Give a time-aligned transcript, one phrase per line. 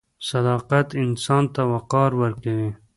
[0.29, 2.69] •صداقت انسان ته وقار ورکوي.